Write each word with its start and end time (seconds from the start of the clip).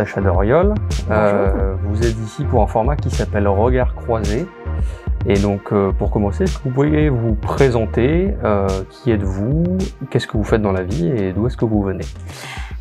Natacha 0.00 0.22
Doriol. 0.22 0.74
Euh, 1.10 1.74
vous 1.84 2.06
êtes 2.06 2.16
ici 2.24 2.44
pour 2.44 2.62
un 2.62 2.66
format 2.66 2.96
qui 2.96 3.10
s'appelle 3.10 3.46
Regard 3.46 3.94
croisé. 3.94 4.46
Et 5.26 5.38
donc, 5.38 5.72
euh, 5.72 5.92
pour 5.92 6.10
commencer, 6.10 6.44
est-ce 6.44 6.56
que 6.56 6.64
vous 6.64 6.70
pourriez 6.70 7.10
vous 7.10 7.34
présenter 7.34 8.34
euh, 8.42 8.66
Qui 8.88 9.10
êtes-vous 9.10 9.76
Qu'est-ce 10.10 10.26
que 10.26 10.38
vous 10.38 10.44
faites 10.44 10.62
dans 10.62 10.72
la 10.72 10.84
vie 10.84 11.08
Et 11.08 11.34
d'où 11.34 11.46
est-ce 11.46 11.58
que 11.58 11.66
vous 11.66 11.82
venez? 11.82 12.06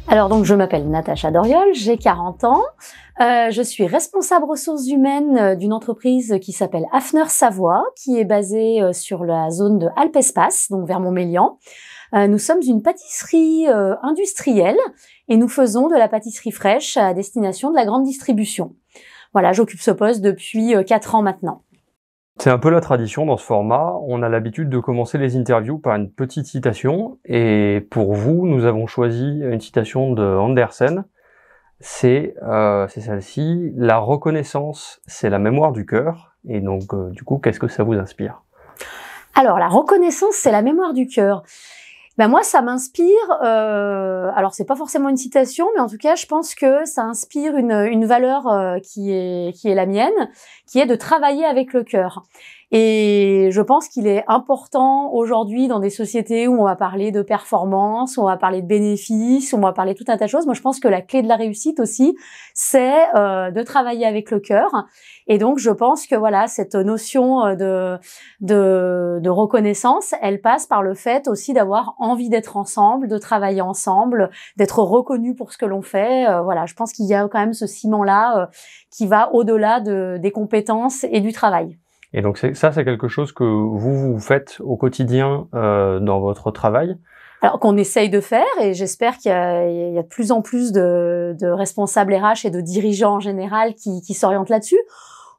Alors, 0.07 0.29
donc, 0.29 0.45
je 0.45 0.55
m'appelle 0.55 0.89
Natacha 0.89 1.29
Doriol, 1.29 1.67
j'ai 1.73 1.97
40 1.97 2.45
ans. 2.45 2.63
Euh, 3.19 3.51
je 3.51 3.61
suis 3.61 3.85
responsable 3.85 4.45
ressources 4.45 4.87
humaines 4.87 5.57
d'une 5.57 5.73
entreprise 5.73 6.37
qui 6.41 6.53
s'appelle 6.53 6.85
Hafner 6.93 7.27
Savoie, 7.27 7.83
qui 7.97 8.17
est 8.17 8.23
basée 8.23 8.79
sur 8.93 9.25
la 9.25 9.49
zone 9.49 9.77
de 9.77 9.89
Alpes 9.97 10.15
Espace, 10.15 10.71
donc 10.71 10.87
vers 10.87 11.01
Montmélian. 11.01 11.57
nous 12.13 12.37
sommes 12.37 12.61
une 12.65 12.81
pâtisserie 12.81 13.67
industrielle 14.01 14.79
et 15.29 15.37
nous 15.37 15.47
faisons 15.47 15.87
de 15.87 15.95
la 15.95 16.07
pâtisserie 16.07 16.51
fraîche 16.51 16.97
à 16.97 17.13
destination 17.13 17.71
de 17.71 17.75
la 17.75 17.85
grande 17.85 18.03
distribution. 18.03 18.75
Voilà, 19.33 19.53
j'occupe 19.53 19.79
ce 19.79 19.91
poste 19.91 20.21
depuis 20.21 20.73
4 20.85 21.15
ans 21.15 21.21
maintenant. 21.21 21.63
C'est 22.39 22.49
un 22.49 22.57
peu 22.57 22.69
la 22.69 22.81
tradition 22.81 23.25
dans 23.25 23.37
ce 23.37 23.43
format. 23.43 23.93
On 24.07 24.23
a 24.23 24.29
l'habitude 24.29 24.69
de 24.69 24.79
commencer 24.79 25.17
les 25.17 25.35
interviews 25.37 25.77
par 25.77 25.95
une 25.95 26.09
petite 26.09 26.45
citation. 26.45 27.19
Et 27.25 27.85
pour 27.91 28.13
vous, 28.13 28.47
nous 28.47 28.65
avons 28.65 28.87
choisi 28.87 29.39
une 29.41 29.59
citation 29.59 30.13
de 30.13 30.23
Andersen 30.23 31.05
c'est 31.79 32.35
euh, 32.43 32.87
celle-ci. 32.87 33.71
La 33.75 33.97
reconnaissance, 33.97 35.01
c'est 35.07 35.29
la 35.29 35.39
mémoire 35.39 35.71
du 35.71 35.85
cœur. 35.85 36.35
Et 36.47 36.59
donc, 36.59 36.93
euh, 36.93 37.09
du 37.11 37.23
coup, 37.23 37.37
qu'est-ce 37.37 37.59
que 37.59 37.67
ça 37.67 37.83
vous 37.83 37.93
inspire? 37.93 38.43
Alors, 39.35 39.59
la 39.59 39.67
reconnaissance, 39.67 40.35
c'est 40.35 40.51
la 40.51 40.61
mémoire 40.61 40.93
du 40.93 41.07
cœur. 41.07 41.43
Ben 42.19 42.27
moi, 42.27 42.43
ça 42.43 42.61
m'inspire. 42.61 43.07
Euh, 43.45 44.29
alors, 44.35 44.53
c'est 44.53 44.65
pas 44.65 44.75
forcément 44.75 45.07
une 45.07 45.15
citation, 45.15 45.69
mais 45.73 45.79
en 45.79 45.87
tout 45.87 45.95
cas, 45.95 46.15
je 46.15 46.25
pense 46.25 46.53
que 46.53 46.83
ça 46.83 47.03
inspire 47.03 47.55
une, 47.55 47.71
une 47.71 48.05
valeur 48.05 48.45
euh, 48.49 48.77
qui 48.79 49.13
est 49.13 49.53
qui 49.55 49.69
est 49.69 49.73
la 49.73 49.85
mienne, 49.85 50.29
qui 50.67 50.79
est 50.79 50.85
de 50.85 50.95
travailler 50.95 51.45
avec 51.45 51.71
le 51.71 51.85
cœur. 51.85 52.23
Et 52.71 53.49
je 53.51 53.61
pense 53.61 53.87
qu'il 53.87 54.05
est 54.05 54.23
important 54.27 55.11
aujourd'hui 55.11 55.67
dans 55.67 55.79
des 55.79 55.89
sociétés 55.89 56.47
où 56.47 56.61
on 56.61 56.65
va 56.65 56.75
parler 56.75 57.11
de 57.11 57.23
performance, 57.23 58.15
où 58.15 58.21
on 58.21 58.27
va 58.27 58.37
parler 58.37 58.61
de 58.61 58.67
bénéfices, 58.67 59.53
où 59.53 59.57
on 59.57 59.61
va 59.61 59.73
parler 59.73 59.95
tout 59.95 60.03
un 60.07 60.17
tas 60.17 60.25
de 60.25 60.29
choses. 60.29 60.45
Moi, 60.45 60.53
je 60.53 60.61
pense 60.61 60.79
que 60.79 60.87
la 60.87 61.01
clé 61.01 61.23
de 61.23 61.27
la 61.27 61.35
réussite 61.35 61.79
aussi, 61.79 62.15
c'est 62.53 62.93
euh, 63.15 63.49
de 63.49 63.63
travailler 63.63 64.05
avec 64.05 64.29
le 64.29 64.39
cœur. 64.39 64.69
Et 65.25 65.39
donc, 65.39 65.57
je 65.57 65.71
pense 65.71 66.05
que 66.05 66.15
voilà, 66.15 66.45
cette 66.47 66.75
notion 66.75 67.43
euh, 67.43 67.55
de, 67.55 67.97
de, 68.41 69.19
de 69.19 69.29
reconnaissance, 69.31 70.13
elle 70.21 70.39
passe 70.39 70.67
par 70.67 70.83
le 70.83 70.93
fait 70.93 71.27
aussi 71.27 71.53
d'avoir 71.53 71.95
envie 71.97 72.29
d'être 72.29 72.55
ensemble, 72.55 73.07
de 73.07 73.17
travailler 73.17 73.61
ensemble, 73.61 74.29
d'être 74.57 74.77
reconnu 74.77 75.33
pour 75.33 75.53
ce 75.53 75.57
que 75.57 75.65
l'on 75.65 75.81
fait. 75.81 76.29
Euh, 76.29 76.43
voilà, 76.43 76.67
je 76.67 76.75
pense 76.75 76.93
qu'il 76.93 77.07
y 77.07 77.15
a 77.15 77.27
quand 77.27 77.39
même 77.39 77.53
ce 77.53 77.65
ciment-là 77.65 78.49
qui 78.91 79.07
va 79.07 79.33
au-delà 79.33 79.79
de, 79.79 80.17
des 80.21 80.31
compétences 80.31 81.03
et 81.09 81.19
du 81.19 81.33
travail. 81.33 81.79
Et 82.13 82.21
donc 82.21 82.37
ça, 82.37 82.71
c'est 82.71 82.85
quelque 82.85 83.07
chose 83.07 83.31
que 83.31 83.43
vous, 83.43 84.13
vous 84.13 84.19
faites 84.19 84.57
au 84.61 84.77
quotidien 84.77 85.47
euh, 85.53 85.99
dans 85.99 86.19
votre 86.19 86.51
travail 86.51 86.97
alors 87.41 87.57
qu'on 87.61 87.77
essaye 87.77 88.09
de 88.09 88.19
faire 88.19 88.43
et 88.59 88.73
j'espère 88.73 89.17
qu'il 89.17 89.31
y, 89.31 89.93
y, 89.93 89.97
a 89.97 90.03
de 90.03 90.07
plus 90.07 90.33
en 90.33 90.41
plus 90.41 90.73
de, 90.73 91.37
de, 91.39 91.47
responsables 91.47 92.13
RH 92.13 92.45
et 92.45 92.49
de 92.49 92.59
dirigeants 92.59 93.15
en 93.15 93.19
général 93.21 93.75
qui, 93.75 94.01
qui 94.01 94.13
s'orientent 94.13 94.49
là-dessus. 94.49 94.79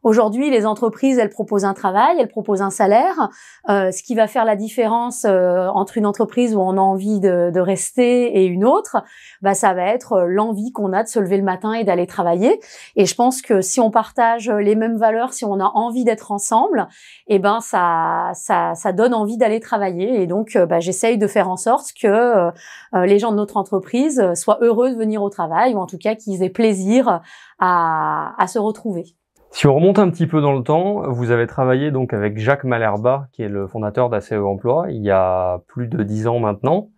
Aujourd'hui, 0.03 0.51
les 0.51 0.65
entreprises, 0.65 1.19
elles 1.19 1.29
proposent 1.29 1.67
un 1.67 1.75
travail, 1.75 2.17
elles 2.19 2.29
proposent 2.29 2.63
un 2.63 2.71
salaire. 2.71 3.29
Euh, 3.69 3.91
ce 3.91 4.03
qui 4.03 4.15
va 4.15 4.27
faire 4.27 4.47
la 4.47 4.57
différence 4.57 5.27
euh, 5.29 5.69
entre 5.69 5.99
une 5.99 6.07
entreprise 6.07 6.57
où 6.57 6.61
on 6.61 6.79
a 6.79 6.81
envie 6.81 7.21
de, 7.21 7.51
de, 7.53 7.61
rester 7.61 8.39
et 8.39 8.47
une 8.47 8.65
autre, 8.65 8.97
bah, 9.43 9.53
ça 9.53 9.75
va 9.75 9.83
être 9.83 10.15
euh, 10.15 10.25
l'envie 10.27 10.73
qu'on 10.73 10.95
a 10.95 11.03
de 11.03 11.09
se 11.09 11.19
lever 11.19 11.37
le 11.37 11.43
matin 11.43 11.75
et 11.75 11.85
d'aller 11.85 12.07
travailler. 12.07 12.61
Et 12.97 13.05
je 13.05 13.15
pense 13.15 13.43
que 13.43 13.61
si 13.61 13.79
on 13.79 13.91
partage 13.91 14.49
les 14.49 14.75
mêmes 14.75 14.97
valeurs, 14.97 15.35
si 15.35 15.45
on 15.45 15.61
a 15.61 15.71
envie 15.75 16.05
d'être 16.05 16.33
ensemble, 16.33 16.89
eh 17.27 17.39
ben 17.39 17.61
ça, 17.61 18.31
ça, 18.33 18.75
ça 18.75 18.93
donne 18.93 19.13
envie 19.13 19.37
d'aller 19.37 19.61
travailler. 19.61 20.23
Et 20.23 20.27
donc, 20.27 20.57
euh, 20.57 20.65
bah, 20.65 20.81
j'essaye 20.81 21.19
de 21.19 21.27
faire 21.27 21.51
en 21.51 21.57
sorte 21.57 21.93
que 22.01 22.07
euh, 22.07 22.51
les 22.95 23.19
gens 23.19 23.33
de 23.33 23.37
notre 23.37 23.59
entreprise 23.59 24.33
soient 24.35 24.59
heureux 24.63 24.91
de 24.91 24.97
venir 24.97 25.23
au 25.23 25.29
travail, 25.29 25.75
ou 25.75 25.79
en 25.79 25.87
tout 25.87 25.99
cas 25.99 26.15
qu'ils 26.15 26.43
aient 26.43 26.49
plaisir 26.49 27.21
à, 27.59 28.35
à 28.39 28.47
se 28.47 28.59
retrouver. 28.59 29.20
Si 29.53 29.67
on 29.67 29.75
remonte 29.75 29.99
un 29.99 30.09
petit 30.11 30.27
peu 30.27 30.41
dans 30.41 30.53
le 30.53 30.63
temps, 30.63 31.11
vous 31.11 31.33
avez 31.33 31.47
travaillé 31.47 31.91
donc 31.91 32.13
avec 32.13 32.39
Jacques 32.39 32.65
Malherba, 32.65 33.27
qui 33.33 33.43
est 33.43 33.49
le 33.49 33.67
fondateur 33.67 34.09
d'ACE 34.09 34.33
Emploi, 34.33 34.87
il 34.91 35.03
y 35.03 35.11
a 35.11 35.61
plus 35.67 35.89
de 35.89 36.03
dix 36.03 36.29
ans 36.29 36.39
maintenant. 36.39 36.89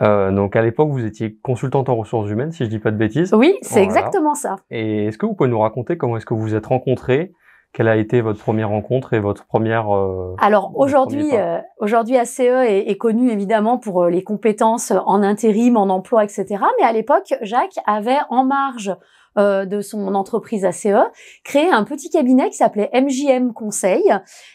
Euh, 0.00 0.30
donc 0.30 0.56
à 0.56 0.62
l'époque, 0.62 0.88
vous 0.88 1.04
étiez 1.04 1.36
consultante 1.42 1.90
en 1.90 1.96
ressources 1.96 2.30
humaines, 2.30 2.50
si 2.50 2.64
je 2.64 2.70
dis 2.70 2.78
pas 2.78 2.90
de 2.90 2.96
bêtises. 2.96 3.34
Oui, 3.34 3.56
c'est 3.60 3.82
exactement 3.82 4.34
ça. 4.34 4.56
Et 4.70 5.06
est-ce 5.06 5.18
que 5.18 5.26
vous 5.26 5.34
pouvez 5.34 5.50
nous 5.50 5.60
raconter 5.60 5.98
comment 5.98 6.16
est-ce 6.16 6.24
que 6.24 6.32
vous 6.32 6.40
vous 6.40 6.54
êtes 6.54 6.66
rencontrés? 6.66 7.32
Quelle 7.72 7.88
a 7.88 7.96
été 7.96 8.20
votre 8.20 8.38
première 8.38 8.68
rencontre 8.68 9.14
et 9.14 9.20
votre 9.20 9.46
première 9.46 9.94
euh, 9.94 10.36
Alors 10.38 10.72
aujourd'hui, 10.74 11.30
euh, 11.32 11.58
aujourd'hui 11.78 12.18
ACE 12.18 12.40
est, 12.40 12.90
est, 12.90 12.98
connu 12.98 13.30
évidemment 13.30 13.78
pour 13.78 14.02
euh, 14.02 14.10
les 14.10 14.22
compétences 14.22 14.92
en 15.06 15.22
intérim, 15.22 15.78
en 15.78 15.88
emploi, 15.88 16.22
etc. 16.22 16.46
Mais 16.78 16.86
à 16.86 16.92
l'époque, 16.92 17.32
Jacques 17.40 17.78
avait 17.86 18.18
en 18.28 18.44
marge 18.44 18.94
euh, 19.38 19.64
de 19.64 19.80
son 19.80 20.14
entreprise 20.14 20.64
ACE, 20.64 20.88
créé 21.42 21.70
un 21.70 21.84
petit 21.84 22.10
cabinet 22.10 22.50
qui 22.50 22.56
s'appelait 22.58 22.90
MJM 22.92 23.52
Conseil, 23.52 24.02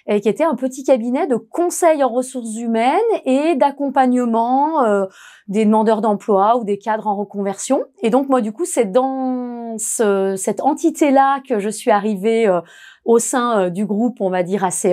et 0.06 0.22
qui 0.22 0.30
était 0.30 0.44
un 0.44 0.56
petit 0.56 0.84
cabinet 0.84 1.26
de 1.26 1.36
conseil 1.36 2.04
en 2.04 2.10
ressources 2.10 2.56
humaines 2.58 3.00
et 3.26 3.56
d'accompagnement 3.56 4.84
euh, 4.84 5.06
des 5.48 5.66
demandeurs 5.66 6.02
d'emploi 6.02 6.58
ou 6.58 6.64
des 6.64 6.78
cadres 6.78 7.08
en 7.08 7.16
reconversion. 7.16 7.86
Et 8.04 8.10
donc 8.10 8.30
moi 8.30 8.42
du 8.42 8.52
coup 8.52 8.66
c'est 8.66 8.92
dans 8.92 9.78
ce, 9.80 10.36
cette 10.38 10.62
entité-là 10.62 11.42
que 11.48 11.60
je 11.60 11.70
suis 11.70 11.92
arrivée 11.92 12.48
euh, 12.48 12.62
au 13.04 13.20
sein 13.20 13.70
du 13.70 13.86
groupe, 13.86 14.18
on 14.20 14.30
va 14.30 14.44
dire 14.44 14.64
ACE. 14.64 14.86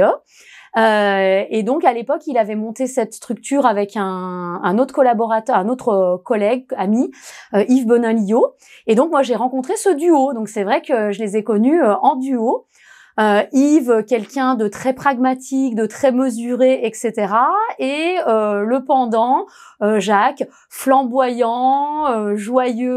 Euh, 0.76 1.44
et 1.48 1.62
donc 1.62 1.84
à 1.84 1.92
l'époque, 1.92 2.22
il 2.26 2.36
avait 2.36 2.56
monté 2.56 2.86
cette 2.86 3.14
structure 3.14 3.66
avec 3.66 3.96
un, 3.96 4.60
un 4.62 4.78
autre 4.78 4.94
collaborateur, 4.94 5.56
un 5.56 5.68
autre 5.68 5.88
euh, 5.88 6.16
collègue, 6.18 6.66
ami, 6.76 7.10
euh, 7.54 7.64
Yves 7.68 7.86
Bonin-Lillot. 7.86 8.54
Et 8.86 8.94
donc 8.94 9.10
moi 9.10 9.22
j'ai 9.22 9.36
rencontré 9.36 9.76
ce 9.76 9.94
duo. 9.94 10.32
Donc 10.32 10.48
c'est 10.48 10.64
vrai 10.64 10.82
que 10.82 11.12
je 11.12 11.20
les 11.20 11.36
ai 11.36 11.44
connus 11.44 11.82
en 11.82 12.16
duo. 12.16 12.66
Euh, 13.20 13.42
Yves, 13.52 14.04
quelqu'un 14.06 14.56
de 14.56 14.66
très 14.66 14.92
pragmatique, 14.92 15.76
de 15.76 15.86
très 15.86 16.10
mesuré, 16.10 16.80
etc. 16.84 17.32
Et 17.78 18.16
euh, 18.26 18.64
le 18.64 18.84
pendant, 18.84 19.46
euh, 19.82 20.00
Jacques, 20.00 20.44
flamboyant, 20.68 22.08
euh, 22.10 22.36
joyeux, 22.36 22.90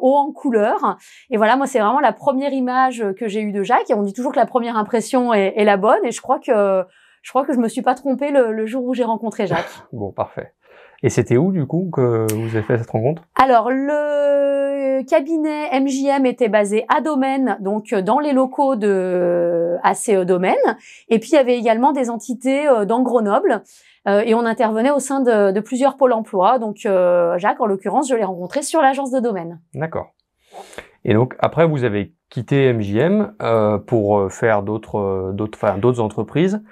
haut 0.00 0.16
en 0.16 0.32
couleur. 0.32 0.98
Et 1.30 1.36
voilà, 1.36 1.56
moi 1.56 1.66
c'est 1.66 1.78
vraiment 1.78 2.00
la 2.00 2.12
première 2.12 2.52
image 2.52 3.04
que 3.18 3.28
j'ai 3.28 3.40
eue 3.40 3.52
de 3.52 3.62
Jacques. 3.62 3.90
Et 3.90 3.94
on 3.94 4.02
dit 4.02 4.12
toujours 4.12 4.32
que 4.32 4.38
la 4.38 4.46
première 4.46 4.76
impression 4.76 5.32
est, 5.32 5.54
est 5.56 5.64
la 5.64 5.76
bonne. 5.76 6.04
Et 6.04 6.10
je 6.10 6.20
crois 6.20 6.40
que 6.40 6.84
je 7.22 7.30
crois 7.30 7.44
que 7.44 7.52
je 7.52 7.58
me 7.58 7.68
suis 7.68 7.82
pas 7.82 7.94
trompée 7.94 8.30
le, 8.30 8.52
le 8.52 8.66
jour 8.66 8.84
où 8.84 8.94
j'ai 8.94 9.04
rencontré 9.04 9.46
Jacques. 9.46 9.66
bon, 9.92 10.12
parfait. 10.12 10.52
Et 11.02 11.10
c'était 11.10 11.36
où 11.36 11.52
du 11.52 11.66
coup 11.66 11.90
que 11.92 12.26
vous 12.32 12.56
avez 12.56 12.62
fait 12.62 12.78
cette 12.78 12.90
rencontre? 12.90 13.22
Alors 13.40 13.70
le 13.70 14.65
cabinet 15.02 15.80
MJM 15.80 16.26
était 16.26 16.48
basé 16.48 16.84
à 16.88 17.00
Domaine, 17.00 17.56
donc 17.60 17.94
dans 17.94 18.18
les 18.18 18.32
locaux 18.32 18.76
de 18.76 19.76
ACE 19.82 20.10
Domaine. 20.26 20.54
Et 21.08 21.18
puis 21.18 21.30
il 21.30 21.34
y 21.34 21.38
avait 21.38 21.56
également 21.56 21.92
des 21.92 22.10
entités 22.10 22.68
euh, 22.68 22.84
dans 22.84 23.02
Grenoble. 23.02 23.62
Euh, 24.08 24.22
et 24.24 24.34
on 24.34 24.46
intervenait 24.46 24.90
au 24.90 24.98
sein 24.98 25.20
de, 25.20 25.52
de 25.52 25.60
plusieurs 25.60 25.96
pôles 25.96 26.12
emploi. 26.12 26.58
Donc 26.58 26.86
euh, 26.86 27.36
Jacques, 27.38 27.60
en 27.60 27.66
l'occurrence, 27.66 28.08
je 28.08 28.14
l'ai 28.14 28.24
rencontré 28.24 28.62
sur 28.62 28.80
l'agence 28.80 29.10
de 29.10 29.20
Domaine. 29.20 29.60
D'accord. 29.74 30.14
Et 31.04 31.14
donc 31.14 31.34
après, 31.38 31.66
vous 31.66 31.84
avez 31.84 32.14
quitté 32.28 32.72
MJM 32.72 33.34
euh, 33.40 33.78
pour 33.78 34.32
faire 34.32 34.62
d'autres, 34.62 35.32
d'autres, 35.32 35.58
enfin, 35.62 35.78
d'autres 35.78 36.00
entreprises. 36.00 36.62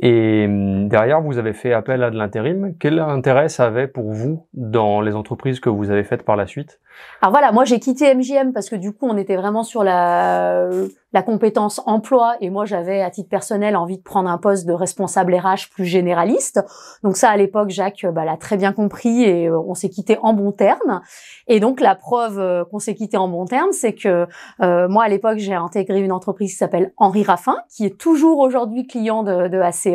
Et 0.00 0.44
hum, 0.46 0.88
derrière, 0.88 1.22
vous 1.22 1.38
avez 1.38 1.52
fait 1.52 1.72
appel 1.72 2.02
à 2.02 2.10
de 2.10 2.16
l'intérim. 2.16 2.74
Quel 2.78 2.98
intérêt 2.98 3.48
ça 3.48 3.66
avait 3.66 3.88
pour 3.88 4.12
vous 4.12 4.46
dans 4.52 5.00
les 5.00 5.14
entreprises 5.14 5.60
que 5.60 5.70
vous 5.70 5.90
avez 5.90 6.04
faites 6.04 6.24
par 6.24 6.36
la 6.36 6.46
suite? 6.46 6.80
Alors 7.20 7.32
voilà, 7.32 7.52
moi 7.52 7.64
j'ai 7.64 7.78
quitté 7.78 8.14
MJM 8.14 8.52
parce 8.52 8.68
que 8.68 8.76
du 8.76 8.92
coup, 8.92 9.06
on 9.08 9.16
était 9.16 9.36
vraiment 9.36 9.62
sur 9.62 9.84
la, 9.84 10.68
la 11.12 11.22
compétence 11.22 11.80
emploi 11.86 12.36
et 12.40 12.50
moi 12.50 12.64
j'avais 12.64 13.00
à 13.00 13.10
titre 13.10 13.28
personnel 13.28 13.76
envie 13.76 13.98
de 13.98 14.02
prendre 14.02 14.28
un 14.28 14.38
poste 14.38 14.66
de 14.66 14.72
responsable 14.72 15.34
RH 15.34 15.70
plus 15.70 15.86
généraliste. 15.86 16.60
Donc 17.02 17.16
ça 17.16 17.30
à 17.30 17.36
l'époque 17.36 17.70
Jacques 17.70 18.06
bah, 18.12 18.24
l'a 18.24 18.36
très 18.36 18.56
bien 18.56 18.72
compris 18.72 19.22
et 19.22 19.48
euh, 19.48 19.58
on 19.58 19.74
s'est 19.74 19.88
quitté 19.88 20.18
en 20.22 20.34
bon 20.34 20.52
terme. 20.52 21.00
Et 21.48 21.60
donc 21.60 21.80
la 21.80 21.94
preuve 21.94 22.38
euh, 22.38 22.64
qu'on 22.64 22.78
s'est 22.78 22.94
quitté 22.94 23.16
en 23.16 23.28
bon 23.28 23.46
terme, 23.46 23.72
c'est 23.72 23.94
que 23.94 24.26
euh, 24.62 24.88
moi 24.96 25.04
à 25.04 25.08
l'époque 25.08 25.36
j'ai 25.36 25.52
intégré 25.52 26.00
une 26.00 26.10
entreprise 26.10 26.52
qui 26.52 26.56
s'appelle 26.56 26.94
Henri 26.96 27.22
Raffin, 27.22 27.58
qui 27.68 27.84
est 27.84 27.98
toujours 27.98 28.38
aujourd'hui 28.38 28.86
client 28.86 29.22
de, 29.24 29.46
de 29.46 29.58
ACE. 29.58 29.88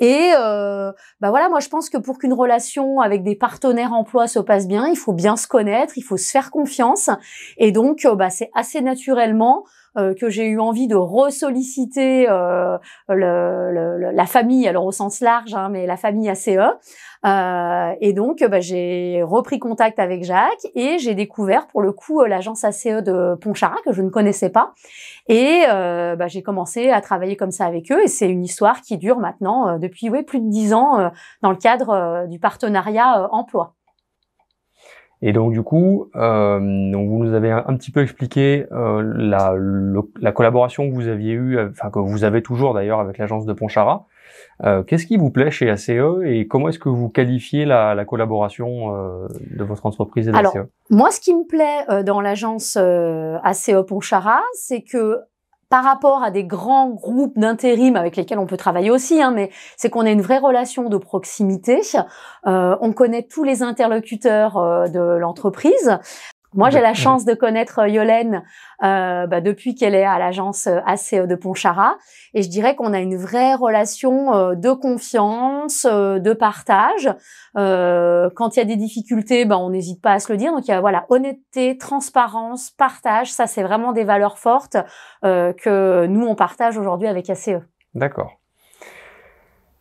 Et 0.00 0.32
euh, 0.36 0.92
bah 1.22 1.30
voilà, 1.30 1.48
moi 1.48 1.60
je 1.60 1.70
pense 1.70 1.88
que 1.88 1.96
pour 1.96 2.18
qu'une 2.18 2.34
relation 2.34 3.00
avec 3.00 3.22
des 3.22 3.36
partenaires 3.36 3.94
emploi 3.94 4.26
se 4.26 4.38
passe 4.38 4.68
bien, 4.68 4.86
il 4.86 4.96
faut 4.96 5.14
bien 5.14 5.38
se 5.38 5.46
connaître, 5.46 5.96
il 5.96 6.02
faut 6.02 6.18
se 6.18 6.30
faire 6.30 6.50
confiance. 6.50 7.08
Et 7.56 7.72
donc 7.72 8.06
bah, 8.16 8.28
c'est 8.28 8.50
assez 8.54 8.82
naturellement 8.82 9.64
que 9.96 10.28
j'ai 10.28 10.46
eu 10.46 10.60
envie 10.60 10.86
de 10.86 10.94
ressolliciter 10.94 12.26
la 13.08 14.26
famille, 14.26 14.68
alors 14.68 14.84
au 14.84 14.92
sens 14.92 15.20
large, 15.20 15.54
hein, 15.54 15.68
mais 15.70 15.86
la 15.86 15.96
famille 15.96 16.28
ACE. 16.28 16.48
Euh, 17.26 17.92
et 18.00 18.12
donc, 18.12 18.44
bah, 18.44 18.60
j'ai 18.60 19.22
repris 19.22 19.58
contact 19.58 19.98
avec 19.98 20.24
Jacques 20.24 20.66
et 20.74 20.98
j'ai 20.98 21.14
découvert 21.14 21.66
pour 21.66 21.82
le 21.82 21.92
coup 21.92 22.22
l'agence 22.24 22.64
ACE 22.64 23.02
de 23.02 23.34
Pontcharra 23.40 23.76
que 23.84 23.92
je 23.92 24.02
ne 24.02 24.10
connaissais 24.10 24.50
pas. 24.50 24.72
Et 25.28 25.64
euh, 25.68 26.16
bah, 26.16 26.28
j'ai 26.28 26.42
commencé 26.42 26.90
à 26.90 27.00
travailler 27.00 27.36
comme 27.36 27.50
ça 27.50 27.66
avec 27.66 27.90
eux. 27.90 28.02
Et 28.02 28.08
c'est 28.08 28.28
une 28.28 28.44
histoire 28.44 28.80
qui 28.82 28.98
dure 28.98 29.18
maintenant 29.18 29.68
euh, 29.68 29.78
depuis 29.78 30.10
ouais, 30.10 30.22
plus 30.22 30.40
de 30.40 30.48
dix 30.48 30.72
ans 30.72 31.00
euh, 31.00 31.08
dans 31.42 31.50
le 31.50 31.56
cadre 31.56 31.90
euh, 31.90 32.26
du 32.26 32.38
partenariat 32.38 33.28
emploi. 33.32 33.77
Et 35.20 35.32
donc 35.32 35.52
du 35.52 35.62
coup, 35.62 36.10
euh, 36.14 36.58
donc 36.58 37.08
vous 37.08 37.24
nous 37.24 37.34
avez 37.34 37.50
un, 37.50 37.76
petit 37.76 37.90
peu 37.90 38.02
expliqué 38.02 38.66
euh, 38.70 39.02
la, 39.16 39.54
la, 40.20 40.32
collaboration 40.32 40.88
que 40.88 40.94
vous 40.94 41.08
aviez 41.08 41.32
eue, 41.32 41.58
enfin 41.60 41.90
que 41.90 41.98
vous 41.98 42.22
avez 42.22 42.42
toujours 42.42 42.72
d'ailleurs 42.72 43.00
avec 43.00 43.18
l'agence 43.18 43.44
de 43.44 43.52
Pontcharra. 43.52 44.06
Euh, 44.64 44.82
Qu'est-ce 44.82 45.06
qui 45.06 45.16
vous 45.16 45.30
plaît 45.30 45.50
chez 45.50 45.70
ACE 45.70 45.88
et 45.88 46.46
comment 46.48 46.68
est-ce 46.68 46.78
que 46.78 46.88
vous 46.88 47.08
qualifiez 47.08 47.64
la, 47.64 47.94
la 47.94 48.04
collaboration 48.04 48.94
euh, 48.94 49.28
de 49.56 49.64
votre 49.64 49.86
entreprise 49.86 50.28
et 50.28 50.32
d'ACE 50.32 50.38
Alors, 50.40 50.66
moi, 50.90 51.10
ce 51.10 51.20
qui 51.20 51.34
me 51.34 51.46
plaît 51.46 51.84
euh, 51.90 52.02
dans 52.02 52.20
l'agence 52.20 52.76
euh, 52.80 53.38
ACE 53.44 53.70
Pontcharra, 53.86 54.40
c'est 54.54 54.82
que 54.82 55.18
par 55.68 55.84
rapport 55.84 56.22
à 56.22 56.30
des 56.30 56.44
grands 56.44 56.88
groupes 56.88 57.38
d'intérim 57.38 57.96
avec 57.96 58.16
lesquels 58.16 58.38
on 58.38 58.46
peut 58.46 58.56
travailler 58.56 58.90
aussi, 58.90 59.20
hein, 59.20 59.32
mais 59.32 59.50
c'est 59.76 59.90
qu'on 59.90 60.06
a 60.06 60.10
une 60.10 60.22
vraie 60.22 60.38
relation 60.38 60.88
de 60.88 60.96
proximité. 60.96 61.80
Euh, 62.46 62.76
on 62.80 62.92
connaît 62.92 63.24
tous 63.24 63.44
les 63.44 63.62
interlocuteurs 63.62 64.56
euh, 64.56 64.88
de 64.88 65.00
l'entreprise. 65.00 65.98
Moi, 66.58 66.70
j'ai 66.70 66.80
la 66.80 66.92
chance 66.92 67.24
de 67.24 67.34
connaître 67.34 67.78
euh, 67.78 67.88
Yolène 67.88 68.42
euh, 68.82 69.28
bah, 69.28 69.40
depuis 69.40 69.76
qu'elle 69.76 69.94
est 69.94 70.04
à 70.04 70.18
l'agence 70.18 70.66
euh, 70.66 70.80
ACE 70.86 71.14
de 71.14 71.34
Pontcharra. 71.36 71.96
Et 72.34 72.42
je 72.42 72.48
dirais 72.48 72.74
qu'on 72.74 72.92
a 72.92 72.98
une 72.98 73.16
vraie 73.16 73.54
relation 73.54 74.34
euh, 74.34 74.54
de 74.56 74.72
confiance, 74.72 75.86
de 75.86 76.32
partage. 76.32 77.08
quand 77.54 78.56
il 78.56 78.58
y 78.58 78.60
a 78.60 78.64
des 78.64 78.76
difficultés, 78.76 79.44
bah, 79.44 79.56
on 79.56 79.70
n'hésite 79.70 80.02
pas 80.02 80.14
à 80.14 80.18
se 80.18 80.32
le 80.32 80.36
dire. 80.36 80.52
Donc, 80.52 80.66
il 80.66 80.72
y 80.72 80.74
a 80.74 80.80
voilà, 80.80 81.06
honnêteté, 81.10 81.78
transparence, 81.78 82.72
partage. 82.72 83.32
Ça, 83.32 83.46
c'est 83.46 83.62
vraiment 83.62 83.92
des 83.92 84.04
valeurs 84.04 84.38
fortes 84.38 84.76
que 85.22 86.06
nous, 86.06 86.26
on 86.26 86.34
partage 86.34 86.76
aujourd'hui 86.76 87.06
avec 87.06 87.30
ACE. 87.30 87.50
D'accord. 87.94 88.37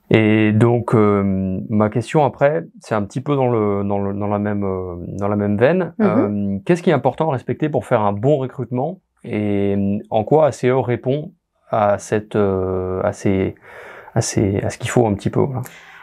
Et 0.10 0.54
donc 0.54 0.96
euh, 0.96 1.60
ma 1.70 1.90
question 1.90 2.24
après, 2.24 2.66
c'est 2.80 2.96
un 2.96 3.04
petit 3.04 3.22
peu 3.22 3.36
dans 3.36 3.50
le 3.50 3.84
dans, 3.84 4.00
le, 4.00 4.14
dans 4.14 4.28
la 4.28 4.40
même 4.40 4.64
euh, 4.64 4.96
dans 5.08 5.28
la 5.28 5.36
même 5.36 5.58
veine. 5.58 5.94
Mhm. 5.98 6.08
Euh, 6.08 6.60
qu'est-ce 6.66 6.82
qui 6.82 6.90
est 6.90 6.94
important 6.94 7.30
à 7.30 7.34
respecter 7.34 7.70
pour 7.70 7.86
faire 7.86 8.02
un 8.02 8.14
bon 8.14 8.38
recrutement 8.38 9.02
et 9.24 10.00
en 10.10 10.24
quoi 10.24 10.48
ACE 10.48 10.66
répond 10.66 11.34
à 11.70 11.98
cette 11.98 12.38
à 12.38 13.12
ces 13.12 13.56
à 14.14 14.22
ces 14.22 14.62
à 14.62 14.70
ce 14.70 14.78
qu'il 14.78 14.90
faut 14.90 15.06
un 15.06 15.14
petit 15.16 15.30
peu. 15.30 15.42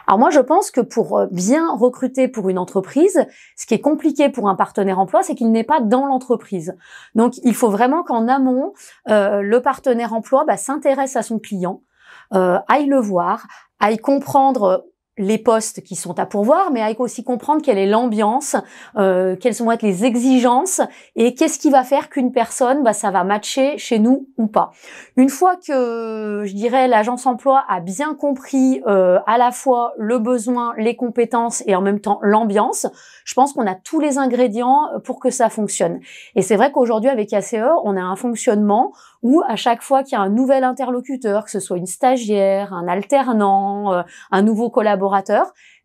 Alors 0.07 0.19
moi, 0.19 0.29
je 0.29 0.39
pense 0.39 0.69
que 0.69 0.81
pour 0.81 1.25
bien 1.31 1.75
recruter 1.75 2.27
pour 2.27 2.49
une 2.49 2.59
entreprise, 2.59 3.25
ce 3.55 3.65
qui 3.65 3.73
est 3.73 3.81
compliqué 3.81 4.29
pour 4.29 4.47
un 4.49 4.53
partenaire 4.53 4.99
emploi, 4.99 5.23
c'est 5.23 5.33
qu'il 5.33 5.51
n'est 5.51 5.63
pas 5.63 5.79
dans 5.81 6.05
l'entreprise. 6.05 6.77
Donc, 7.15 7.39
il 7.43 7.55
faut 7.55 7.71
vraiment 7.71 8.03
qu'en 8.03 8.27
amont, 8.27 8.73
le 9.07 9.57
partenaire 9.59 10.13
emploi 10.13 10.43
bah, 10.45 10.57
s'intéresse 10.57 11.15
à 11.15 11.23
son 11.23 11.39
client, 11.39 11.81
euh, 11.81 11.84
aille 12.31 12.87
le 12.87 12.99
voir, 12.99 13.45
aille 13.79 13.97
comprendre 13.97 14.85
les 15.17 15.37
postes 15.37 15.81
qui 15.81 15.95
sont 15.95 16.19
à 16.19 16.25
pourvoir, 16.25 16.71
mais 16.71 16.81
aille 16.81 16.95
aussi 16.99 17.23
comprendre 17.23 17.61
quelle 17.61 17.77
est 17.77 17.87
l'ambiance, 17.87 18.55
euh, 18.97 19.35
quelles 19.35 19.53
vont 19.55 19.71
être 19.71 19.81
les 19.81 20.03
exigences 20.03 20.81
et 21.15 21.33
qu'est-ce 21.35 21.57
qui 21.59 21.69
va 21.69 21.83
faire 21.83 22.09
qu'une 22.09 22.31
personne, 22.31 22.83
bah, 22.83 22.93
ça 22.93 23.11
va 23.11 23.23
matcher 23.23 23.77
chez 23.77 23.99
nous 23.99 24.27
ou 24.37 24.47
pas. 24.47 24.71
Une 25.15 25.29
fois 25.29 25.55
que, 25.55 26.43
je 26.45 26.53
dirais, 26.53 26.87
l'agence 26.87 27.25
emploi 27.25 27.63
a 27.69 27.79
bien 27.79 28.13
compris 28.13 28.81
euh, 28.87 29.19
à 29.25 29.37
la 29.37 29.51
fois 29.51 29.93
le 29.97 30.19
besoin, 30.19 30.73
les 30.77 30.95
compétences 30.95 31.63
et 31.65 31.75
en 31.75 31.81
même 31.81 31.99
temps 31.99 32.19
l'ambiance, 32.21 32.87
je 33.23 33.33
pense 33.33 33.53
qu'on 33.53 33.67
a 33.67 33.75
tous 33.75 33.99
les 33.99 34.17
ingrédients 34.17 34.89
pour 35.03 35.19
que 35.19 35.29
ça 35.29 35.49
fonctionne. 35.49 35.99
Et 36.35 36.41
c'est 36.41 36.55
vrai 36.55 36.71
qu'aujourd'hui, 36.71 37.09
avec 37.09 37.31
ACE, 37.33 37.55
on 37.83 37.95
a 37.95 38.01
un 38.01 38.15
fonctionnement 38.15 38.91
où 39.25 39.41
à 39.47 39.55
chaque 39.55 39.81
fois 39.81 40.03
qu'il 40.03 40.13
y 40.13 40.21
a 40.21 40.21
un 40.21 40.29
nouvel 40.29 40.63
interlocuteur, 40.63 41.45
que 41.45 41.51
ce 41.51 41.59
soit 41.59 41.77
une 41.77 41.87
stagiaire, 41.87 42.73
un 42.73 42.87
alternant, 42.87 43.91
euh, 43.91 44.03
un 44.31 44.43
nouveau 44.43 44.69
collaborateur, 44.69 45.04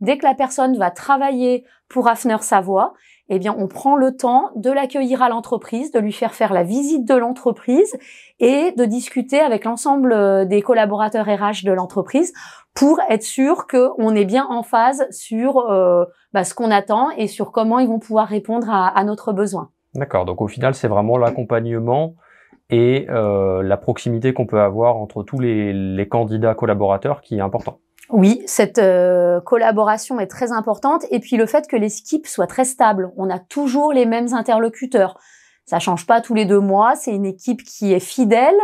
dès 0.00 0.19
que 0.19 0.25
la 0.25 0.34
personne 0.34 0.76
va 0.76 0.90
travailler 0.90 1.64
pour 1.88 2.08
Hafner 2.08 2.38
Savoie, 2.40 2.94
eh 3.32 3.38
bien, 3.38 3.55
on 3.56 3.69
prend 3.69 3.94
le 3.94 4.17
temps 4.17 4.50
de 4.56 4.70
l'accueillir 4.70 5.22
à 5.22 5.28
l'entreprise, 5.28 5.93
de 5.93 6.00
lui 6.00 6.12
faire 6.12 6.34
faire 6.34 6.52
la 6.52 6.64
visite 6.64 7.06
de 7.08 7.14
l'entreprise 7.14 7.96
et 8.40 8.72
de 8.76 8.84
discuter 8.84 9.38
avec 9.38 9.64
l'ensemble 9.64 10.12
euh, 10.12 10.44
des 10.44 10.62
collaborateurs 10.62 11.26
RH 11.26 11.64
de 11.64 11.72
l'entreprise 11.72 12.32
pour 12.75 12.99
être 13.08 13.22
sûr 13.22 13.69
qu'on 13.69 14.14
est 14.17 14.25
bien 14.25 14.46
en 14.49 14.64
phase 14.64 15.06
sur 15.11 15.58
euh, 15.58 16.05
bah, 16.32 16.43
ce 16.43 16.55
qu'on 16.55 16.73
attend 16.73 17.11
et 17.11 17.28
sur 17.28 17.52
comment 17.52 17.78
ils 17.78 17.87
vont 17.87 18.00
pouvoir 18.00 18.26
répondre 18.26 18.69
à, 18.69 19.05
notre 19.05 19.32
besoin. 19.32 19.70
D'accord. 19.94 20.25
Donc 20.25 20.40
au 20.40 20.49
final, 20.49 20.75
c'est 20.75 20.88
vraiment 20.88 21.16
l'accompagnement 21.16 22.16
et 22.69 23.06
euh, 23.11 23.62
la 23.62 23.76
proximité 23.76 24.32
qu'on 24.32 24.46
peut 24.46 24.61
avoir 24.61 24.96
entre 24.96 25.23
tous 25.23 25.38
les, 25.38 25.73
les, 25.73 26.08
candidats 26.08 26.55
collaborateurs 26.55 27.20
qui 27.20 27.37
est 27.37 27.40
important. 27.40 27.78
Oui, 28.12 28.43
cette 28.47 28.79
euh, 28.79 29.41
collaboration 29.41 30.19
est 30.19 30.27
très 30.27 30.53
importante 30.53 31.05
et 31.11 31.21
puis 31.21 31.37
le 31.37 31.47
fait 31.47 31.69
que 31.69 31.77
l'équipe 31.77 32.27
soit 32.27 32.47
très 32.47 32.65
stable. 32.65 33.12
On 33.17 33.31
a 33.31 33.39
toujours 33.39 33.93
les 33.93 34.07
mêmes 34.07 34.35
interlocuteurs. 34.35 35.17
Ça 35.71 35.79
change 35.79 36.05
pas 36.05 36.21
tous 36.21 36.35
les 36.35 36.47
deux 36.47 36.59
mois. 36.59 36.97
C'est 36.97 37.15
une 37.15 37.25
équipe 37.25 37.62
qui 37.62 37.93
est 37.93 38.01
fidèle. 38.01 38.57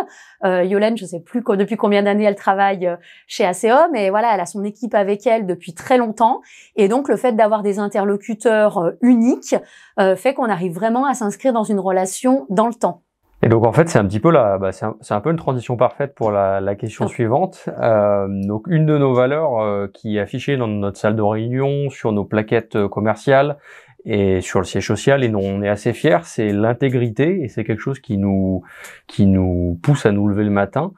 Euh, 0.45 0.65
Yolène, 0.65 0.97
je 0.97 1.07
sais 1.07 1.21
plus 1.21 1.41
depuis 1.57 1.77
combien 1.77 2.03
d'années 2.03 2.25
elle 2.25 2.35
travaille 2.35 2.85
euh, 2.85 2.97
chez 3.29 3.45
ACO, 3.45 3.89
mais 3.93 4.11
voilà, 4.11 4.35
elle 4.35 4.41
a 4.41 4.47
son 4.47 4.65
équipe 4.65 4.93
avec 4.93 5.25
elle 5.25 5.47
depuis 5.47 5.73
très 5.73 5.99
longtemps. 5.99 6.41
Et 6.75 6.89
donc, 6.89 7.09
le 7.09 7.17
fait 7.17 7.31
d'avoir 7.37 7.63
des 7.63 7.79
interlocuteurs 7.79 8.79
euh, 8.79 8.91
uniques 9.03 9.55
euh, 10.01 10.17
fait 10.17 10.35
qu'on 10.35 10.51
arrive 10.51 10.75
vraiment 10.75 11.07
à 11.07 11.15
s'inscrire 11.15 11.53
dans 11.53 11.63
une 11.63 11.79
relation 11.79 12.45
dans 12.51 12.67
le 12.67 12.75
temps. 12.75 13.03
Et 13.47 13.49
donc 13.49 13.65
en 13.65 13.73
fait 13.73 13.89
c'est 13.89 14.01
un 14.01 14.05
petit 14.05 14.19
peu 14.19 14.33
la, 14.33 14.59
bah, 14.59 14.73
c'est 14.73 14.87
un, 14.87 14.97
un, 15.09 15.21
peu 15.21 15.31
une 15.31 15.37
transition 15.37 15.77
parfaite 15.77 16.17
pour 16.17 16.33
la, 16.33 16.61
la 16.61 16.75
question 16.75 17.07
suivante. 17.07 17.69
Euh, 17.81 18.27
donc 18.29 18.65
une 18.67 18.87
de 18.87 18.99
nos 18.99 19.15
valeurs 19.15 19.61
euh, 19.61 19.87
qui 19.87 20.17
est 20.17 20.21
affichée 20.21 20.57
dans 20.57 20.67
notre 20.67 20.99
salle 20.99 21.15
de 21.15 21.23
réunion, 21.23 21.89
sur 21.89 22.11
nos 22.11 22.25
plaquettes 22.25 22.75
euh, 22.75 22.89
commerciales 22.89 23.59
et 24.05 24.41
sur 24.41 24.59
le 24.59 24.65
siège 24.65 24.89
social 24.89 25.23
et 25.23 25.29
dont 25.29 25.45
on 25.45 25.63
est 25.63 25.69
assez 25.69 25.93
fier, 25.93 26.27
c'est 26.27 26.49
l'intégrité 26.49 27.45
et 27.45 27.49
c'est 27.49 27.63
quelque 27.63 27.83
chose 27.83 28.01
qui 28.01 28.19
nous 28.19 28.65
qui 29.07 29.27
nous 29.27 29.79
pousse 29.81 30.07
à 30.07 30.11
nous 30.11 30.27
lever 30.27 30.43
le 30.43 30.51
matin. 30.51 30.91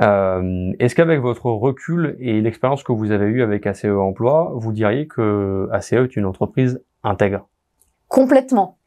Euh, 0.00 0.70
Est-ce 0.78 0.94
qu'avec 0.94 1.18
votre 1.18 1.46
recul 1.46 2.16
et 2.20 2.40
l'expérience 2.40 2.84
que 2.84 2.92
vous 2.92 3.10
avez 3.10 3.26
eue 3.26 3.42
avec 3.42 3.66
ACE 3.66 3.86
Emploi, 3.86 4.52
vous 4.54 4.70
diriez 4.72 5.08
que 5.08 5.68
ACE 5.72 5.94
est 5.94 6.14
une 6.14 6.24
entreprise 6.24 6.80
intègre 7.02 7.48
Complètement. 8.06 8.78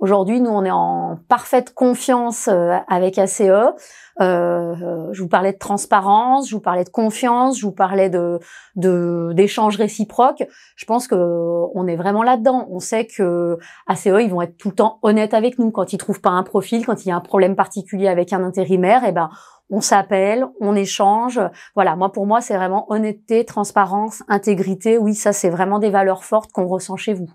Aujourd'hui, 0.00 0.40
nous, 0.40 0.50
on 0.50 0.64
est 0.64 0.70
en 0.70 1.18
parfaite 1.28 1.74
confiance 1.74 2.48
euh, 2.48 2.74
avec 2.88 3.18
ACE. 3.18 3.42
Euh, 3.42 5.08
je 5.12 5.22
vous 5.22 5.28
parlais 5.28 5.52
de 5.52 5.58
transparence, 5.58 6.48
je 6.48 6.54
vous 6.54 6.60
parlais 6.62 6.84
de 6.84 6.88
confiance, 6.88 7.58
je 7.58 7.66
vous 7.66 7.72
parlais 7.72 8.08
de 8.08 8.38
d'échanges 9.34 9.76
réciproques. 9.76 10.42
Je 10.76 10.84
pense 10.86 11.06
que 11.06 11.14
on 11.74 11.86
est 11.86 11.96
vraiment 11.96 12.22
là-dedans. 12.22 12.66
On 12.70 12.78
sait 12.78 13.06
que 13.06 13.58
ACE, 13.88 14.06
ils 14.06 14.30
vont 14.30 14.40
être 14.40 14.56
tout 14.56 14.70
le 14.70 14.74
temps 14.74 15.00
honnêtes 15.02 15.34
avec 15.34 15.58
nous 15.58 15.70
quand 15.70 15.92
ils 15.92 15.98
trouvent 15.98 16.22
pas 16.22 16.30
un 16.30 16.44
profil, 16.44 16.86
quand 16.86 17.04
il 17.04 17.10
y 17.10 17.12
a 17.12 17.16
un 17.16 17.20
problème 17.20 17.54
particulier 17.54 18.08
avec 18.08 18.32
un 18.32 18.42
intérimaire. 18.42 19.04
Et 19.04 19.10
eh 19.10 19.12
ben, 19.12 19.28
on 19.68 19.82
s'appelle, 19.82 20.46
on 20.62 20.76
échange. 20.76 21.38
Voilà, 21.74 21.94
moi 21.94 22.10
pour 22.10 22.26
moi, 22.26 22.40
c'est 22.40 22.56
vraiment 22.56 22.90
honnêteté, 22.90 23.44
transparence, 23.44 24.22
intégrité. 24.28 24.96
Oui, 24.96 25.14
ça, 25.14 25.34
c'est 25.34 25.50
vraiment 25.50 25.78
des 25.78 25.90
valeurs 25.90 26.24
fortes 26.24 26.52
qu'on 26.52 26.66
ressent 26.66 26.96
chez 26.96 27.12
vous. 27.12 27.28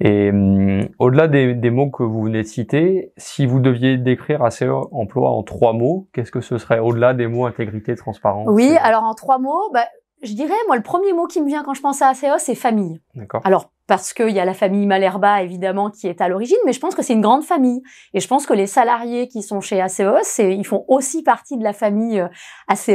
Et 0.00 0.30
hum, 0.30 0.88
au-delà 0.98 1.28
des, 1.28 1.54
des, 1.54 1.70
mots 1.70 1.90
que 1.90 2.02
vous 2.02 2.22
venez 2.22 2.42
de 2.42 2.46
citer, 2.46 3.12
si 3.16 3.46
vous 3.46 3.60
deviez 3.60 3.98
décrire 3.98 4.42
ACE 4.42 4.64
emploi 4.92 5.30
en 5.30 5.42
trois 5.42 5.72
mots, 5.72 6.08
qu'est-ce 6.12 6.32
que 6.32 6.40
ce 6.40 6.58
serait 6.58 6.78
au-delà 6.78 7.12
des 7.12 7.26
mots 7.26 7.46
intégrité, 7.46 7.94
transparence 7.96 8.48
Oui, 8.50 8.76
alors 8.82 9.04
en 9.04 9.14
trois 9.14 9.38
mots, 9.38 9.70
bah, 9.74 9.84
je 10.22 10.34
dirais, 10.34 10.54
moi, 10.66 10.76
le 10.76 10.82
premier 10.82 11.12
mot 11.12 11.26
qui 11.26 11.40
me 11.40 11.46
vient 11.46 11.62
quand 11.62 11.74
je 11.74 11.80
pense 11.80 12.02
à 12.02 12.10
ACE, 12.10 12.24
c'est 12.38 12.54
famille. 12.54 13.00
D'accord. 13.14 13.40
Alors, 13.44 13.70
parce 13.86 14.12
qu'il 14.12 14.30
y 14.30 14.40
a 14.40 14.44
la 14.44 14.54
famille 14.54 14.86
Malherba, 14.86 15.42
évidemment, 15.42 15.90
qui 15.90 16.06
est 16.06 16.20
à 16.20 16.28
l'origine, 16.28 16.58
mais 16.66 16.72
je 16.72 16.80
pense 16.80 16.94
que 16.94 17.02
c'est 17.02 17.14
une 17.14 17.22
grande 17.22 17.42
famille. 17.42 17.82
Et 18.14 18.20
je 18.20 18.28
pense 18.28 18.46
que 18.46 18.52
les 18.52 18.66
salariés 18.66 19.28
qui 19.28 19.42
sont 19.42 19.60
chez 19.60 19.80
ACE, 19.80 20.38
ils 20.38 20.66
font 20.66 20.84
aussi 20.88 21.22
partie 21.22 21.56
de 21.56 21.64
la 21.64 21.72
famille 21.72 22.20
euh, 22.20 22.28
ACE. 22.68 22.90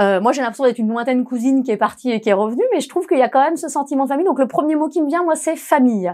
Euh, 0.00 0.20
moi, 0.20 0.32
j'ai 0.32 0.40
l'impression 0.40 0.64
d'être 0.64 0.78
une 0.78 0.88
lointaine 0.88 1.24
cousine 1.24 1.62
qui 1.62 1.70
est 1.70 1.76
partie 1.76 2.10
et 2.10 2.20
qui 2.20 2.30
est 2.30 2.34
revenue, 2.34 2.64
mais 2.72 2.80
je 2.80 2.88
trouve 2.88 3.06
qu'il 3.06 3.18
y 3.18 3.22
a 3.22 3.28
quand 3.28 3.42
même 3.42 3.56
ce 3.56 3.68
sentiment 3.68 4.04
de 4.04 4.08
famille. 4.08 4.24
Donc, 4.24 4.38
le 4.38 4.48
premier 4.48 4.74
mot 4.74 4.88
qui 4.88 5.02
me 5.02 5.08
vient, 5.08 5.22
moi, 5.22 5.36
c'est 5.36 5.56
famille. 5.56 6.12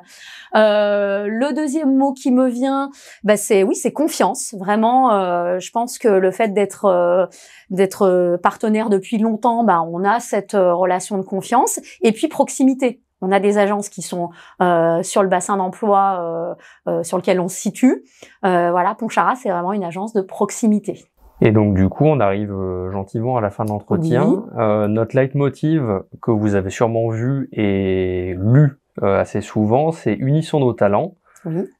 Euh, 0.55 1.27
le 1.29 1.53
deuxième 1.53 1.97
mot 1.97 2.13
qui 2.13 2.33
me 2.33 2.49
vient, 2.49 2.91
bah, 3.23 3.37
c'est 3.37 3.63
oui, 3.63 3.77
c'est 3.77 3.93
confiance. 3.93 4.55
Vraiment, 4.59 5.13
euh, 5.13 5.59
je 5.61 5.71
pense 5.71 5.99
que 5.99 6.09
le 6.09 6.31
fait 6.31 6.49
d'être 6.49 6.87
euh, 6.87 7.27
d'être 7.71 8.39
partenaire 8.43 8.91
depuis 8.91 9.19
longtemps, 9.19 9.65
bah, 9.65 9.83
on 9.83 10.05
a 10.05 10.21
cette 10.21 10.53
relation 10.53 11.19
de 11.19 11.23
confiance. 11.23 11.81
Et 12.03 12.13
puis 12.13 12.29
proximité. 12.29 13.03
On 13.23 13.33
a 13.33 13.41
des 13.41 13.57
agences 13.57 13.89
qui 13.89 14.03
sont 14.03 14.29
euh, 14.61 15.03
sur 15.03 15.23
le 15.23 15.29
bassin 15.29 15.57
d'emploi 15.57 16.57
sur 17.03 17.17
lequel 17.17 17.41
on 17.41 17.49
se 17.49 17.57
situe. 17.57 18.05
voilà, 18.43 18.95
Ponchara, 18.95 19.35
c'est 19.37 19.51
vraiment 19.51 19.73
une 19.73 19.85
agence 19.85 20.13
de 20.13 20.21
proximité. 20.21 21.07
Et 21.41 21.53
donc 21.53 21.75
du 21.75 21.89
coup, 21.89 22.05
on 22.05 22.21
arrive 22.21 22.55
gentiment 22.91 23.37
à 23.37 23.41
la 23.41 23.51
fin 23.51 23.65
de 23.65 23.71
l'entretien. 23.71 24.45
notre 24.89 25.17
leitmotiv 25.17 25.83
que 26.23 26.31
vous 26.31 26.55
avez 26.55 26.71
sûrement 26.71 27.09
vu 27.11 27.49
et 27.53 28.35
lu 28.39 28.79
assez 29.03 29.43
souvent, 29.43 29.93
c'est 29.93 30.15
unissons 30.15 30.61
nos 30.61 30.73
talents. 30.73 31.15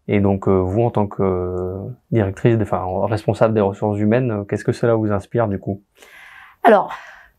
Et 0.09 0.21
donc, 0.21 0.49
euh, 0.49 0.53
vous, 0.53 0.83
en 0.83 0.91
tant 0.91 1.07
que 1.07 1.23
euh, 1.23 1.79
directrice, 2.11 2.57
enfin, 2.61 2.85
responsable 3.07 3.55
des 3.55 3.61
ressources 3.61 3.99
humaines, 3.99 4.31
euh, 4.31 4.45
qu'est-ce 4.45 4.65
que 4.65 4.73
cela 4.73 4.95
vous 4.95 5.13
inspire 5.13 5.49
du 5.49 5.59
coup? 5.59 5.83
Alors, 6.63 6.93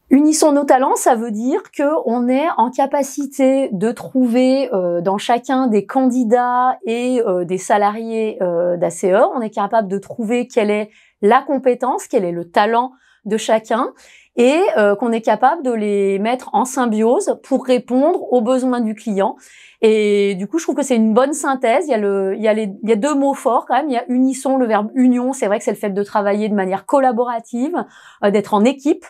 unissons 0.10 0.52
nos 0.52 0.64
talents, 0.64 0.96
ça 0.96 1.16
veut 1.16 1.32
dire 1.32 1.72
que 1.72 1.84
on 2.06 2.28
est 2.28 2.48
en 2.58 2.70
capacité 2.70 3.70
de 3.72 3.92
trouver 3.92 4.70
dans 5.02 5.18
chacun 5.18 5.68
des 5.68 5.86
candidats 5.86 6.78
et 6.86 7.22
des 7.44 7.58
salariés 7.58 8.40
d'ACE, 8.78 9.04
on 9.36 9.42
est 9.42 9.50
capable 9.50 9.90
de 9.90 9.98
trouver 9.98 10.48
quelle 10.48 10.72
est 10.72 10.92
la 11.22 11.42
compétence, 11.42 12.08
quel 12.08 12.26
est 12.26 12.32
le 12.32 12.50
talent 12.50 12.92
de 13.26 13.38
chacun 13.38 13.94
et 14.40 14.62
qu'on 15.00 15.12
est 15.12 15.22
capable 15.22 15.64
de 15.64 15.72
les 15.72 16.20
mettre 16.20 16.52
en 16.54 16.64
symbiose 16.64 17.40
pour 17.42 17.66
répondre 17.66 18.32
aux 18.32 18.42
besoins 18.42 18.82
du 18.82 18.94
client 18.94 19.36
et 19.82 20.36
du 20.36 20.48
coup, 20.48 20.58
je 20.58 20.64
trouve 20.64 20.76
que 20.76 20.84
c'est 20.84 20.96
une 20.96 21.14
bonne 21.14 21.34
synthèse. 21.34 21.86
Il 21.88 21.92
y 21.92 21.94
a 21.94 21.98
le, 21.98 22.36
il 22.36 22.42
y 22.42 22.48
a 22.48 22.54
les, 22.54 22.70
il 22.82 22.90
y 22.90 22.92
a 22.92 22.96
deux 22.96 23.14
mots 23.14 23.34
forts 23.34 23.66
quand 23.68 23.76
même. 23.76 23.90
Il 23.90 23.94
y 23.94 23.98
a 23.98 24.06
unisson, 24.10 24.58
le 24.58 24.66
verbe 24.66 24.90
union. 24.96 25.34
C'est 25.34 25.48
vrai 25.48 25.60
que 25.60 25.64
c'est 25.64 25.72
le 25.72 25.78
fait 25.78 25.92
de 25.92 26.04
travailler 26.04 26.50
de 26.50 26.56
manière 26.56 26.86
collaborative, 26.86 27.76
euh, 28.24 28.32
d'être 28.32 28.54
en 28.54 28.64
équipe. 28.66 29.06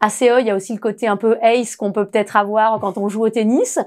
À 0.00 0.10
CE, 0.10 0.40
il 0.40 0.46
y 0.46 0.50
a 0.50 0.56
aussi 0.56 0.72
le 0.72 0.78
côté 0.78 1.06
un 1.06 1.16
peu 1.16 1.38
ace 1.42 1.76
qu'on 1.76 1.92
peut 1.92 2.06
peut-être 2.06 2.36
avoir 2.36 2.80
quand 2.80 2.98
on 2.98 3.08
joue 3.08 3.24
au 3.24 3.30
tennis. 3.30 3.78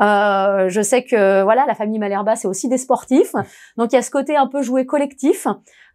Euh, 0.00 0.68
je 0.68 0.80
sais 0.80 1.02
que 1.02 1.42
voilà, 1.42 1.64
la 1.66 1.74
famille 1.74 1.98
Malherba, 1.98 2.36
c'est 2.36 2.48
aussi 2.48 2.68
des 2.68 2.78
sportifs. 2.78 3.32
Donc 3.76 3.92
il 3.92 3.96
y 3.96 3.98
a 3.98 4.02
ce 4.02 4.10
côté 4.10 4.36
un 4.36 4.46
peu 4.46 4.62
joué 4.62 4.86
collectif 4.86 5.46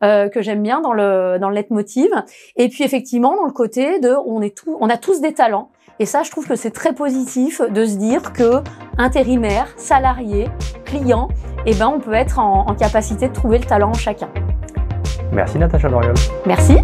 euh, 0.03 0.29
que 0.29 0.41
j'aime 0.41 0.63
bien 0.63 0.81
dans 0.81 0.93
le 0.93 1.37
dans 1.39 1.49
le 1.49 1.55
leitmotiv. 1.55 2.09
Et 2.55 2.69
puis 2.69 2.83
effectivement 2.83 3.35
dans 3.35 3.45
le 3.45 3.53
côté 3.53 3.99
de 3.99 4.13
on 4.25 4.41
est 4.41 4.55
tout, 4.55 4.77
on 4.79 4.89
a 4.89 4.97
tous 4.97 5.21
des 5.21 5.33
talents. 5.33 5.69
Et 5.99 6.05
ça, 6.05 6.23
je 6.23 6.31
trouve 6.31 6.47
que 6.47 6.55
c'est 6.55 6.71
très 6.71 6.93
positif 6.93 7.61
de 7.61 7.85
se 7.85 7.95
dire 7.95 8.33
que 8.33 8.63
intérimaire, 8.97 9.67
salarié, 9.77 10.49
client, 10.83 11.27
eh 11.67 11.75
ben 11.75 11.87
on 11.89 11.99
peut 11.99 12.13
être 12.13 12.39
en, 12.39 12.67
en 12.67 12.73
capacité 12.73 13.27
de 13.27 13.33
trouver 13.33 13.59
le 13.59 13.65
talent 13.65 13.89
en 13.89 13.93
chacun. 13.93 14.29
Merci 15.31 15.59
Natacha 15.59 15.89
Doriol. 15.89 16.15
Merci. 16.45 16.77